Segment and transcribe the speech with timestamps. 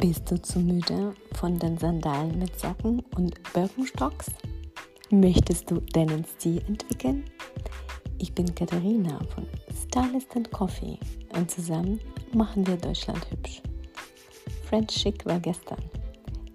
[0.00, 4.26] Bist du zu müde von den Sandalen mit Socken und Birkenstocks?
[5.10, 7.24] Möchtest du deinen Stil entwickeln?
[8.18, 11.00] Ich bin Katharina von Stylist and Coffee
[11.34, 11.98] und zusammen
[12.32, 13.60] machen wir Deutschland hübsch.
[14.68, 15.82] French Chic war gestern.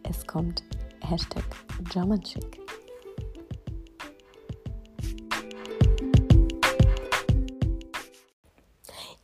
[0.03, 0.63] Es kommt
[1.01, 1.43] Hashtag
[1.91, 2.61] German Chic.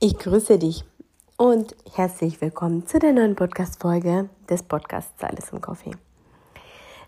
[0.02, 0.84] Ich grüße dich
[1.40, 5.96] und herzlich willkommen zu der neuen Podcast-Folge des Podcasts Alles und Coffee.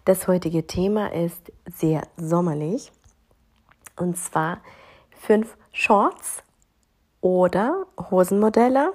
[0.06, 2.94] Das heutige Thema ist sehr sommerlich
[3.98, 4.62] und zwar
[5.20, 6.44] fünf Shorts
[7.20, 8.94] oder Hosenmodelle,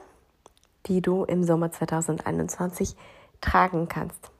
[0.87, 2.97] die du im Sommer 2021
[3.42, 4.30] tragen kannst.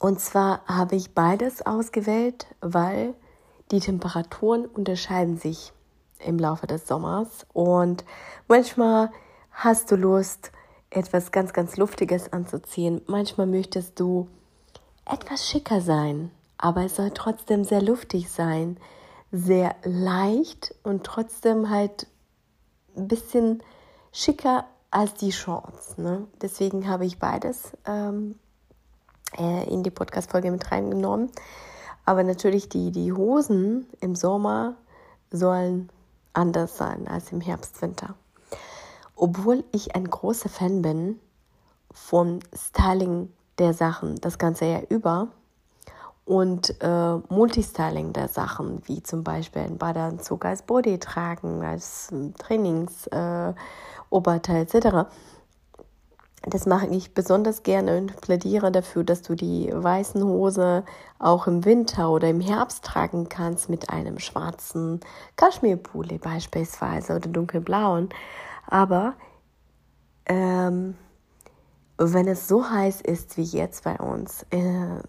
[0.00, 3.14] Und zwar habe ich beides ausgewählt, weil
[3.70, 5.72] die Temperaturen unterscheiden sich
[6.24, 7.46] im Laufe des Sommers.
[7.52, 8.04] Und
[8.46, 9.10] manchmal
[9.50, 10.52] hast du Lust,
[10.90, 13.02] etwas ganz, ganz Luftiges anzuziehen.
[13.06, 14.28] Manchmal möchtest du
[15.04, 18.78] etwas schicker sein, aber es soll trotzdem sehr luftig sein,
[19.30, 22.06] sehr leicht und trotzdem halt
[22.96, 23.62] ein bisschen
[24.12, 25.98] schicker als die Shorts.
[25.98, 26.26] Ne?
[26.40, 28.36] Deswegen habe ich beides ähm,
[29.38, 31.30] äh, in die Podcast-Folge mit reingenommen.
[32.04, 34.76] Aber natürlich die, die Hosen im Sommer
[35.30, 35.90] sollen
[36.38, 38.14] anders sein als im Herbst, Winter.
[39.16, 41.18] Obwohl ich ein großer Fan bin
[41.92, 45.28] vom Styling der Sachen das ganze Jahr über
[46.24, 53.56] und äh, Multistyling der Sachen, wie zum Beispiel ein Badeanzug als Body tragen, als Trainingsoberteil
[54.10, 55.10] äh, etc.
[56.42, 60.84] Das mache ich besonders gerne und plädiere dafür, dass du die weißen Hose
[61.18, 65.00] auch im Winter oder im Herbst tragen kannst mit einem schwarzen
[65.36, 68.08] Kaschmirpulli beispielsweise oder dunkelblauen.
[68.66, 69.14] Aber
[70.26, 70.96] ähm,
[71.96, 75.02] wenn es so heiß ist wie jetzt bei uns, äh,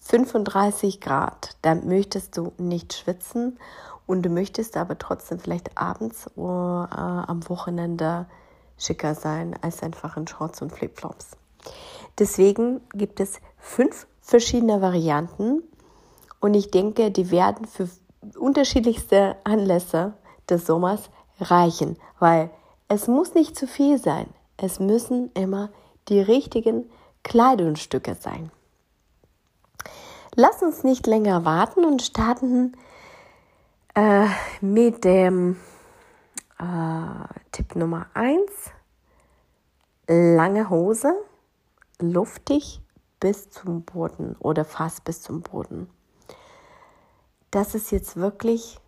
[0.00, 3.58] 35 Grad, dann möchtest du nicht schwitzen
[4.06, 8.26] und du möchtest aber trotzdem vielleicht abends oder äh, am Wochenende
[8.78, 11.32] schicker sein als einfach in Shorts und Flipflops.
[12.18, 15.62] Deswegen gibt es fünf verschiedene Varianten
[16.40, 17.88] und ich denke, die werden für
[18.38, 20.14] unterschiedlichste Anlässe
[20.48, 22.50] des Sommers reichen, weil
[22.88, 24.28] es muss nicht zu viel sein.
[24.56, 25.70] Es müssen immer
[26.08, 26.90] die richtigen
[27.22, 28.50] Kleidungsstücke sein.
[30.36, 32.76] Lass uns nicht länger warten und starten
[33.94, 34.26] äh,
[34.60, 35.56] mit dem
[36.58, 38.40] äh, Tipp Nummer 1.
[40.06, 41.14] Lange Hose,
[42.00, 42.80] luftig
[43.20, 45.88] bis zum Boden oder fast bis zum Boden.
[47.50, 48.78] Das ist jetzt wirklich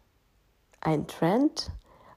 [0.80, 1.70] ein Trend,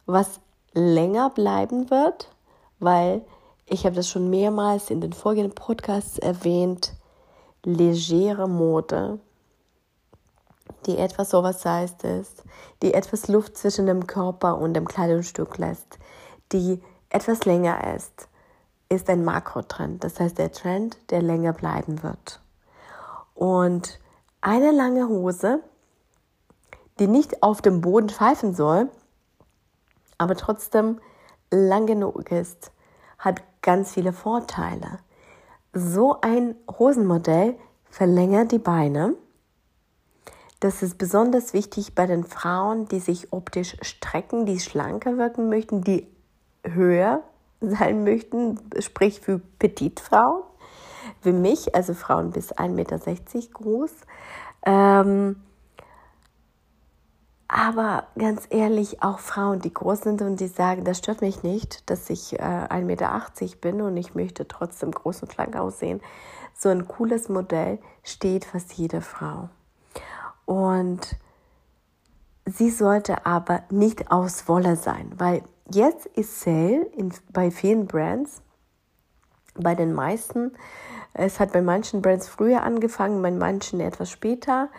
[0.06, 0.42] was
[0.74, 2.36] länger bleiben wird,
[2.80, 3.26] weil
[3.66, 6.94] ich habe das schon mehrmals in den folgenden Podcasts erwähnt,
[7.64, 9.20] legere Mode
[10.86, 12.44] die etwas oversized ist,
[12.82, 16.00] die etwas Luft zwischen dem Körper und dem Kleidungsstück lässt,
[16.52, 18.28] die etwas länger ist,
[18.90, 20.04] ist ein Makrotrend.
[20.04, 22.42] Das heißt, der Trend, der länger bleiben wird.
[23.36, 24.00] Und
[24.42, 25.60] eine lange Hose,
[27.00, 28.90] die nicht auf dem Boden pfeifen soll,
[30.18, 31.00] aber trotzdem
[31.52, 32.72] lang genug ist,
[33.18, 35.00] hat ganz viele Vorteile.
[35.74, 37.56] So ein Hosenmodell
[37.90, 39.16] verlängert die Beine
[40.60, 45.82] das ist besonders wichtig bei den Frauen, die sich optisch strecken, die schlanker wirken möchten,
[45.84, 46.08] die
[46.64, 47.24] höher
[47.62, 50.44] sein möchten, sprich für Petitfrauen,
[51.24, 53.00] wie mich, also Frauen bis 1,60 Meter
[53.54, 53.92] groß.
[54.66, 55.38] Ähm,
[57.48, 61.90] aber ganz ehrlich, auch Frauen, die groß sind und die sagen, das stört mich nicht,
[61.90, 63.22] dass ich äh, 1,80 Meter
[63.60, 66.00] bin und ich möchte trotzdem groß und schlank aussehen.
[66.54, 69.50] So ein cooles Modell steht fast jede Frau.
[70.50, 71.16] Und
[72.48, 78.42] sie sollte aber nicht aus Wolle sein, weil jetzt ist Sale in, bei vielen Brands,
[79.54, 80.54] bei den meisten,
[81.14, 84.70] es hat bei manchen Brands früher angefangen, bei manchen etwas später.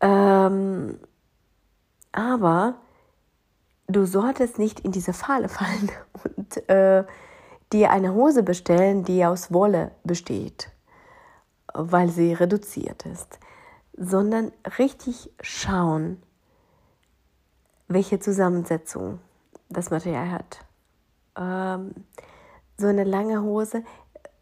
[0.00, 0.98] Ähm,
[2.12, 2.76] aber
[3.88, 5.90] du solltest nicht in diese Falle fallen
[6.24, 7.04] und äh,
[7.70, 10.70] dir eine Hose bestellen, die aus Wolle besteht,
[11.74, 13.38] weil sie reduziert ist
[13.96, 16.22] sondern richtig schauen,
[17.88, 19.20] welche Zusammensetzung
[19.68, 20.64] das Material hat.
[21.36, 21.94] Ähm,
[22.78, 23.84] so eine lange Hose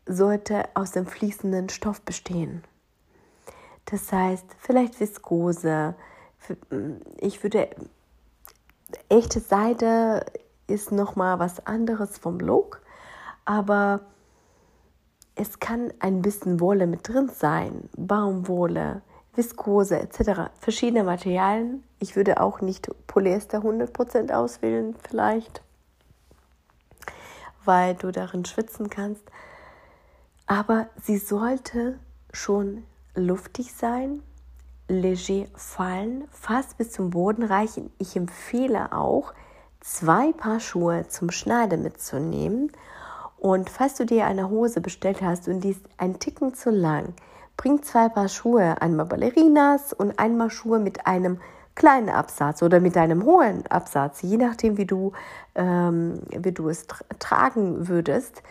[0.06, 2.64] sollte aus dem fließenden Stoff bestehen.
[3.86, 5.94] Das heißt, vielleicht Viskose.
[7.18, 7.68] Ich würde
[9.08, 10.24] echte Seide
[10.66, 12.80] ist noch mal was anderes vom Look,
[13.44, 14.00] aber
[15.34, 19.02] es kann ein bisschen Wolle mit drin sein, Baumwolle,
[19.36, 20.50] Viskose etc.
[20.60, 21.82] Verschiedene Materialien.
[21.98, 25.62] Ich würde auch nicht Polyester 100% auswählen, vielleicht,
[27.64, 29.22] weil du darin schwitzen kannst.
[30.46, 31.98] Aber sie sollte
[32.32, 32.84] schon
[33.14, 34.22] luftig sein,
[34.88, 37.90] leger fallen, fast bis zum Boden reichen.
[37.98, 39.32] Ich empfehle auch,
[39.80, 42.72] zwei Paar Schuhe zum Schneiden mitzunehmen.
[43.38, 47.14] Und falls du dir eine Hose bestellt hast und die ist ein Ticken zu lang,
[47.56, 51.40] bring zwei Paar Schuhe, einmal Ballerinas und einmal Schuhe mit einem
[51.74, 55.12] kleinen Absatz oder mit einem hohen Absatz, je nachdem, wie du,
[55.54, 58.42] ähm, wie du es tra tragen würdest.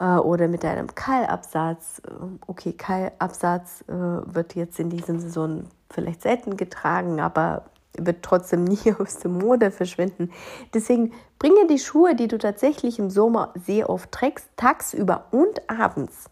[0.00, 2.00] Äh, oder mit einem Keilabsatz.
[2.46, 7.64] Okay, Keilabsatz äh, wird jetzt in diesem Saison vielleicht selten getragen, aber
[7.96, 10.30] wird trotzdem nie aus der Mode verschwinden.
[10.72, 16.30] Deswegen bringe die Schuhe, die du tatsächlich im Sommer sehr oft trägst, tagsüber und abends.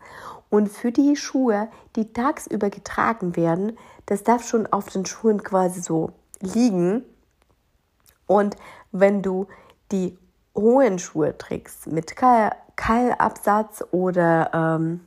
[0.49, 3.77] Und für die Schuhe, die tagsüber getragen werden,
[4.07, 7.03] das darf schon auf den Schuhen quasi so liegen.
[8.27, 8.57] Und
[8.93, 9.47] wenn du
[9.93, 10.17] die
[10.55, 15.01] hohen Schuhe trägst mit Keilabsatz oder ähm,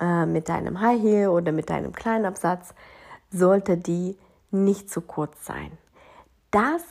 [0.00, 2.74] äh, mit deinem High Heel oder mit deinem kleinen Absatz,
[3.30, 4.16] sollte die
[4.50, 5.70] nicht zu kurz sein.
[6.50, 6.82] Das,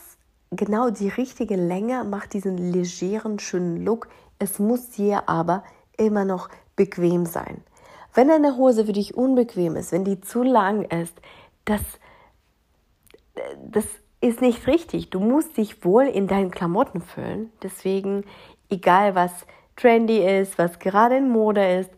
[0.50, 4.08] genau die richtige Länge, macht diesen legeren, schönen Look.
[4.38, 5.64] Es muss dir aber
[5.98, 6.48] immer noch
[6.80, 7.62] bequem sein.
[8.14, 11.14] Wenn eine Hose für dich unbequem ist, wenn die zu lang ist,
[11.66, 11.82] das,
[13.70, 13.84] das
[14.22, 15.10] ist nicht richtig.
[15.10, 17.52] Du musst dich wohl in deinen Klamotten fühlen.
[17.62, 18.24] Deswegen,
[18.70, 19.30] egal was
[19.76, 21.90] trendy ist, was gerade in Mode ist,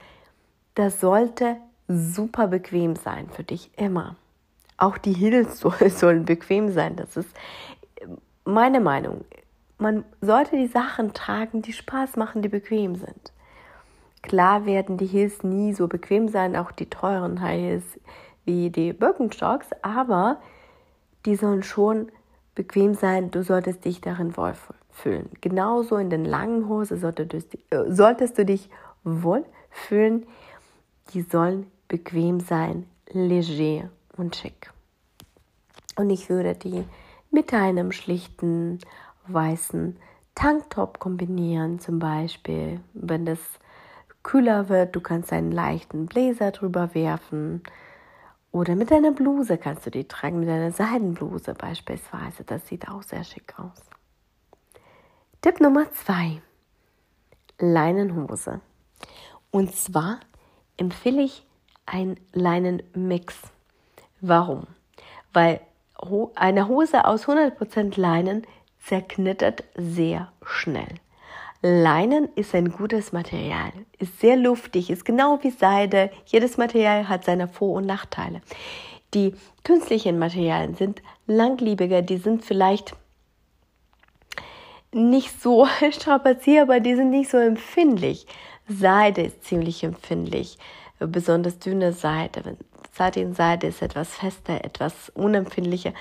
[0.75, 4.17] das sollte super bequem sein für dich immer.
[4.79, 5.61] Auch die Heels
[6.01, 6.97] sollen bequem sein.
[6.97, 7.31] Das ist
[8.45, 9.25] meine Meinung.
[9.79, 13.33] Man sollte die Sachen tragen, die Spaß machen, die bequem sind.
[14.23, 17.85] Klar werden die Heels nie so bequem sein, auch die teuren High Heels
[18.45, 20.39] wie die Birkenstocks, aber
[21.27, 22.11] die sollen schon
[22.55, 23.31] bequem sein.
[23.31, 25.29] Du solltest dich darin wohlfühlen.
[25.41, 28.69] Genauso in den langen Hosen solltest, äh, solltest du dich
[29.05, 30.27] wohlfühlen.
[31.13, 34.71] Die sollen bequem sein, leger und schick.
[35.97, 36.85] Und ich würde die
[37.31, 38.79] mit einem schlichten
[39.27, 39.97] weißen
[40.35, 43.39] Tanktop kombinieren, zum Beispiel, wenn das
[44.23, 47.63] kühler wird, du kannst einen leichten Blazer drüber werfen
[48.53, 52.45] oder mit einer Bluse kannst du die tragen, mit einer Seidenbluse beispielsweise.
[52.45, 53.83] Das sieht auch sehr schick aus.
[55.41, 56.43] Tipp Nummer zwei:
[57.59, 58.61] Leinenhose.
[59.51, 60.21] Und zwar
[60.77, 61.47] empfehle ich
[61.87, 63.37] ein Leinenmix.
[64.21, 64.67] Warum?
[65.33, 65.61] Weil
[66.35, 68.47] eine Hose aus 100% Leinen
[68.81, 70.95] zerknittert sehr schnell.
[71.65, 76.11] Leinen ist ein gutes Material, ist sehr luftig, ist genau wie Seide.
[76.27, 78.43] Jedes Material hat seine Vor- und Nachteile.
[79.15, 79.33] Die
[79.63, 82.97] künstlichen Materialien sind langlebiger, die sind vielleicht
[84.91, 88.27] nicht so strapazierbar, die sind nicht so empfindlich.
[88.67, 90.59] Seide ist ziemlich empfindlich,
[90.99, 92.57] besonders dünne Seide.
[92.93, 95.93] Satinseide ist etwas fester, etwas unempfindlicher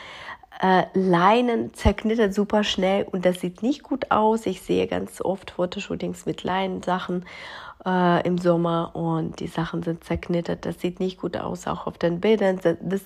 [0.61, 4.45] äh, Leinen zerknittert super schnell und das sieht nicht gut aus.
[4.45, 7.25] Ich sehe ganz oft Fotoshootings mit Leinensachen
[7.83, 10.67] äh, im Sommer und die Sachen sind zerknittert.
[10.67, 12.59] Das sieht nicht gut aus, auch auf den Bildern.
[12.79, 13.01] Das,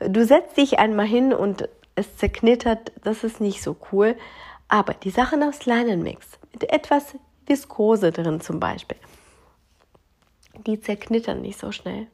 [0.00, 4.16] du setzt dich einmal hin und es zerknittert, das ist nicht so cool.
[4.66, 7.14] Aber die Sachen aus Leinenmix mit etwas
[7.46, 8.98] Viskose drin zum Beispiel,
[10.66, 12.08] die zerknittern nicht so schnell.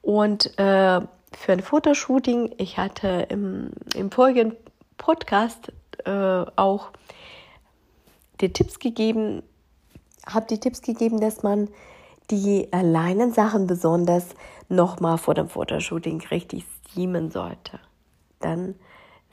[0.00, 1.00] Und äh,
[1.32, 2.54] für ein Fotoshooting.
[2.58, 4.54] Ich hatte im, im vorigen
[4.98, 5.72] Podcast
[6.04, 6.90] äh, auch
[8.40, 9.42] die Tipps gegeben,
[10.26, 11.68] habe die Tipps gegeben, dass man
[12.30, 14.34] die Leinensachen besonders
[14.68, 17.78] nochmal vor dem Fotoshooting richtig steamen sollte.
[18.40, 18.74] Dann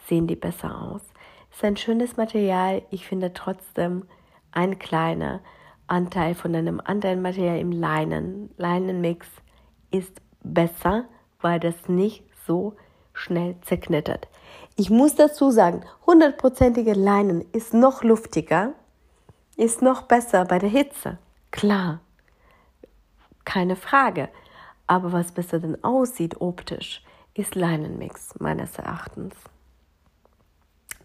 [0.07, 1.01] sehen die besser aus.
[1.51, 2.83] Ist ein schönes Material.
[2.91, 4.05] Ich finde trotzdem
[4.51, 5.41] ein kleiner
[5.87, 9.27] Anteil von einem anderen Material im Leinen, Leinenmix
[9.91, 11.05] ist besser
[11.43, 12.73] weil das nicht so
[13.13, 14.27] schnell zerknittert.
[14.75, 18.73] Ich muss dazu sagen, hundertprozentige Leinen ist noch luftiger,
[19.55, 21.19] ist noch besser bei der Hitze.
[21.51, 21.99] Klar,
[23.45, 24.29] keine Frage.
[24.87, 27.03] Aber was besser denn aussieht optisch,
[27.35, 29.33] ist Leinenmix meines Erachtens.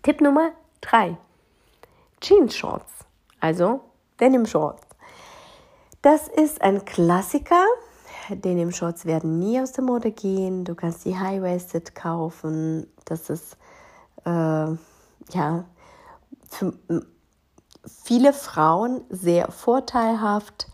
[0.02, 1.16] Tipp Nummer 3.
[2.20, 2.92] Jeans Shorts,
[3.40, 3.80] also
[4.20, 4.86] Denim Shorts.
[6.02, 7.64] Das ist ein Klassiker,
[8.30, 10.64] Denim-Shorts werden nie aus der Mode gehen.
[10.64, 12.86] Du kannst die High-Waisted kaufen.
[13.04, 13.56] Das ist
[14.24, 15.64] äh, ja
[16.48, 16.72] für
[18.04, 20.68] viele Frauen sehr vorteilhaft.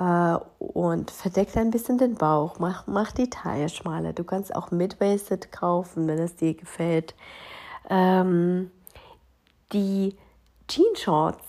[0.00, 4.12] äh, und verdeckt ein bisschen den Bauch, mach, mach die Taille schmaler.
[4.12, 7.14] Du kannst auch Mid-Waisted kaufen, wenn es dir gefällt.
[7.88, 8.70] Ähm,
[9.72, 10.16] die
[10.68, 11.44] Jeans-Shorts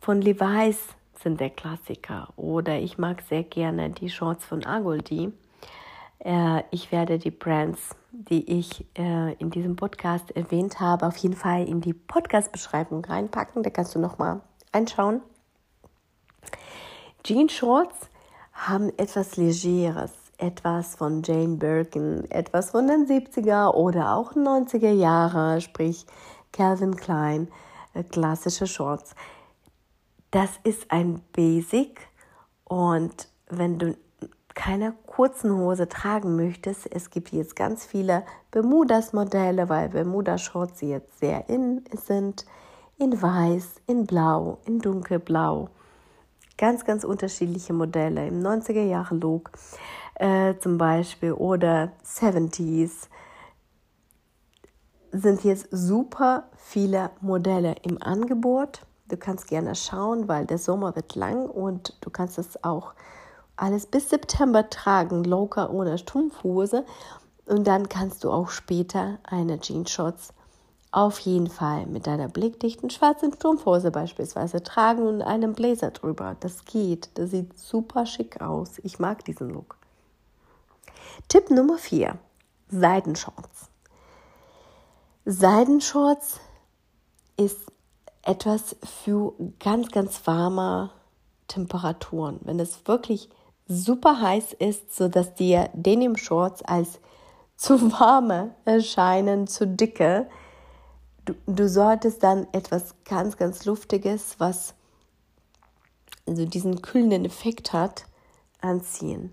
[0.00, 0.78] von Levi's
[1.24, 5.32] sind der Klassiker oder ich mag sehr gerne die Shorts von Agoldi.
[6.20, 11.34] Äh, ich werde die Brands, die ich äh, in diesem Podcast erwähnt habe, auf jeden
[11.34, 13.62] Fall in die Podcast-Beschreibung reinpacken.
[13.62, 15.22] Da kannst du nochmal einschauen.
[17.24, 18.10] Jean Shorts
[18.52, 25.60] haben etwas Legeres, etwas von Jane Birkin, etwas von den 70er oder auch 90er Jahre,
[25.60, 26.06] sprich
[26.52, 27.48] Calvin Klein,
[27.94, 29.14] äh, klassische Shorts.
[30.34, 32.08] Das ist ein Basic.
[32.64, 33.96] Und wenn du
[34.52, 41.48] keine kurzen Hose tragen möchtest, es gibt jetzt ganz viele Bermudas-Modelle, weil Bermuda-Shorts jetzt sehr
[41.48, 42.46] in sind,
[42.98, 45.68] in weiß, in blau, in dunkelblau.
[46.58, 48.26] Ganz, ganz unterschiedliche Modelle.
[48.26, 49.52] Im 90er Jahre Look
[50.16, 51.30] äh, zum Beispiel.
[51.30, 53.06] Oder 70s
[55.12, 58.84] sind jetzt super viele Modelle im Angebot.
[59.08, 62.94] Du kannst gerne schauen, weil der Sommer wird lang und du kannst es auch
[63.56, 66.84] alles bis September tragen, locker ohne Strumpfhose.
[67.46, 70.32] Und dann kannst du auch später eine Jeans-Shorts
[70.90, 76.36] auf jeden Fall mit deiner blickdichten schwarzen Strumpfhose beispielsweise tragen und einem Blazer drüber.
[76.40, 77.10] Das geht.
[77.18, 78.78] Das sieht super schick aus.
[78.84, 79.76] Ich mag diesen Look.
[81.28, 82.16] Tipp Nummer 4.
[82.68, 83.68] Seidenshorts.
[85.24, 86.38] Seidenshorts
[87.36, 87.73] ist
[88.24, 90.90] etwas für ganz, ganz warme
[91.48, 92.40] Temperaturen.
[92.42, 93.28] Wenn es wirklich
[93.66, 97.00] super heiß ist, sodass dir Denim Shorts als
[97.56, 100.28] zu warme erscheinen, zu dicke,
[101.24, 104.74] du, du solltest dann etwas ganz, ganz Luftiges, was
[106.26, 108.06] also diesen kühlenden Effekt hat,
[108.60, 109.32] anziehen.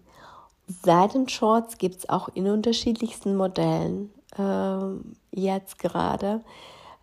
[0.83, 6.41] Seidenshorts gibt es auch in unterschiedlichsten Modellen äh, jetzt gerade.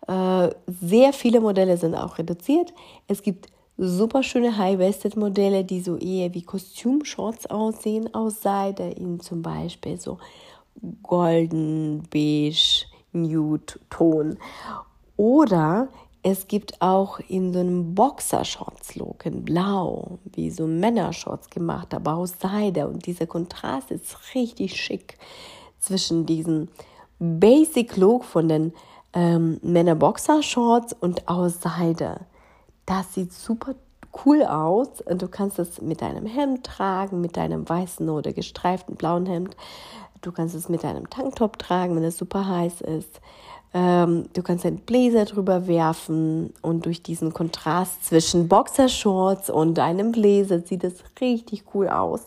[0.07, 2.73] Äh, sehr viele Modelle sind auch reduziert.
[3.07, 9.41] Es gibt super schöne High-Waisted-Modelle, die so eher wie Kostümshorts aussehen aus Seide, in zum
[9.41, 10.17] Beispiel so
[11.03, 14.37] golden, beige, Nude-Ton.
[15.17, 15.87] Oder
[16.21, 22.35] es gibt auch in so einem Boxershorts-Look in Blau, wie so Männershorts gemacht, aber aus
[22.39, 22.87] Seide.
[22.87, 25.17] Und dieser Kontrast ist richtig schick
[25.79, 26.67] zwischen diesem
[27.19, 28.73] Basic-Look von den
[29.13, 32.21] ähm, Männer-Boxer-Shorts und aus Seide.
[32.85, 33.75] Das sieht super
[34.25, 35.03] cool aus.
[35.07, 39.55] Du kannst es mit deinem Hemd tragen, mit deinem weißen oder gestreiften blauen Hemd.
[40.21, 43.21] Du kannst es mit deinem Tanktop tragen, wenn es super heiß ist.
[43.73, 50.11] Ähm, du kannst einen Blazer drüber werfen und durch diesen Kontrast zwischen Boxershorts und einem
[50.11, 52.21] Blazer sieht es richtig cool aus.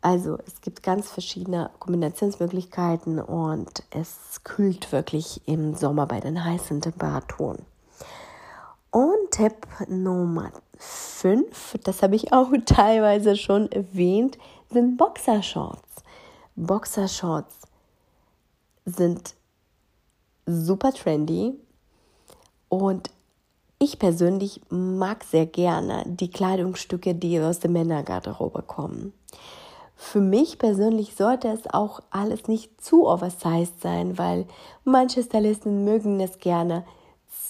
[0.00, 6.80] Also es gibt ganz verschiedene Kombinationsmöglichkeiten und es kühlt wirklich im Sommer bei den heißen
[6.80, 7.58] Temperaturen.
[8.90, 14.38] Und Tipp Nummer 5, das habe ich auch teilweise schon erwähnt,
[14.70, 16.02] sind Boxershorts.
[16.54, 17.54] Boxershorts
[18.84, 19.34] sind
[20.46, 21.54] super trendy
[22.68, 23.10] und
[23.78, 29.12] ich persönlich mag sehr gerne die Kleidungsstücke, die aus der Männergarderobe kommen.
[30.00, 34.46] Für mich persönlich sollte es auch alles nicht zu oversized sein, weil
[34.84, 36.84] manche Stylisten mögen es gerne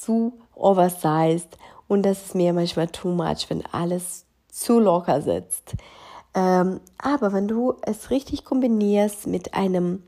[0.00, 5.74] zu oversized und das ist mir manchmal too much, wenn alles zu locker sitzt.
[6.34, 10.02] Ähm, aber wenn du es richtig kombinierst mit einem,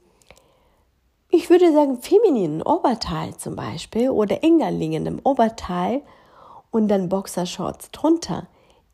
[1.28, 6.00] ich würde sagen, femininen Oberteil zum Beispiel oder enger liegendem Oberteil
[6.70, 8.47] und dann Boxershorts drunter,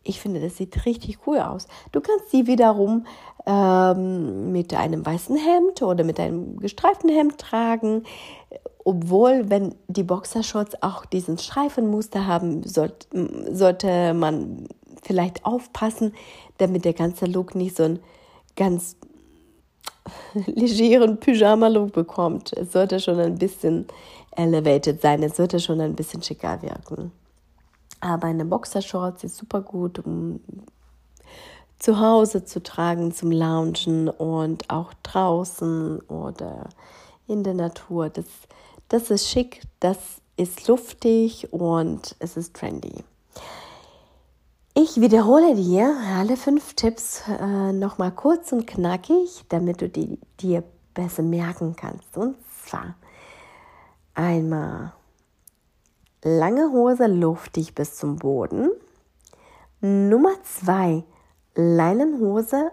[0.09, 1.67] ich finde, das sieht richtig cool aus.
[1.93, 3.07] Du kannst sie wiederum
[3.47, 8.05] ähm, mit einem weißen Hemd oder mit einem gestreiften Hemd tragen.
[8.85, 13.09] Obwohl, wenn die Boxershorts auch diesen Streifenmuster haben, sollt,
[13.51, 14.69] sollte man
[15.03, 16.15] vielleicht aufpassen,
[16.59, 18.01] damit der ganze Look nicht so einen
[18.55, 18.97] ganz
[20.47, 22.53] legeren Pyjama-Look bekommt.
[22.53, 23.87] Es sollte schon ein bisschen
[24.37, 27.13] elevated sein, es sollte schon ein bisschen schicker wirken.
[28.01, 30.41] Aber eine Boxershorts ist super gut, um
[31.79, 36.69] zu Hause zu tragen, zum Loungen und auch draußen oder
[37.27, 38.09] in der Natur.
[38.09, 38.27] Das,
[38.89, 39.99] das ist schick, das
[40.37, 43.05] ist luftig und es ist trendy.
[44.75, 50.63] Ich wiederhole dir alle fünf Tipps äh, nochmal kurz und knackig, damit du die dir
[50.93, 52.17] besser merken kannst.
[52.17, 52.95] Und zwar
[54.15, 54.93] einmal
[56.27, 58.73] lange Hose luftig bis zum Boden.
[59.81, 61.05] Nummer zwei,
[61.55, 62.73] Leinenhose,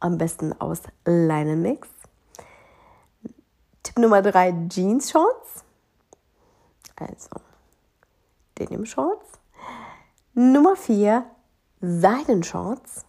[0.00, 1.86] am besten aus Leinenmix.
[3.82, 5.64] Tipp Nummer drei, Jeans Shorts.
[6.96, 7.28] Also
[8.58, 9.32] Denim Shorts.
[10.32, 11.26] Nummer vier,
[11.82, 13.04] Seidenshorts.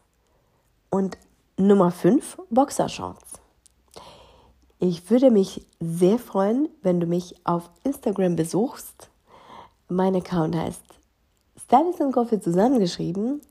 [0.90, 1.18] Und
[1.56, 3.40] Nummer fünf, Boxershorts.
[4.80, 9.10] Ich würde mich sehr freuen, wenn du mich auf Instagram besuchst.
[9.88, 10.84] Mein Account heißt
[11.58, 13.42] Stylist und Coffee zusammengeschrieben.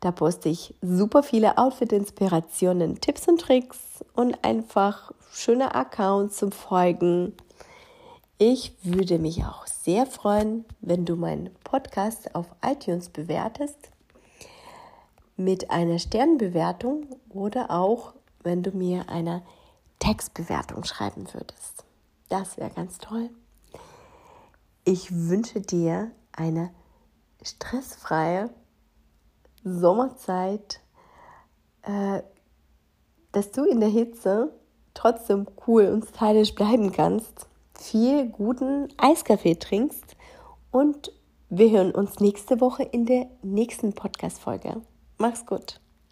[0.00, 3.78] Da poste ich super viele Outfit-Inspirationen, Tipps und Tricks
[4.14, 7.34] und einfach schöne Accounts zum Folgen.
[8.38, 13.90] Ich würde mich auch sehr freuen, wenn du meinen Podcast auf iTunes bewertest
[15.36, 19.42] mit einer Sternbewertung oder auch wenn du mir eine
[19.98, 21.84] Textbewertung schreiben würdest.
[22.28, 23.30] Das wäre ganz toll.
[24.90, 26.70] Ich wünsche dir eine
[27.42, 28.48] stressfreie
[29.62, 30.80] Sommerzeit,
[31.82, 32.22] äh,
[33.30, 34.50] dass du in der Hitze
[34.94, 40.16] trotzdem cool und stylisch bleiben kannst, viel guten Eiskaffee trinkst
[40.70, 41.12] und
[41.50, 44.80] wir hören uns nächste Woche in der nächsten Podcast-Folge.
[45.18, 45.82] Mach's gut.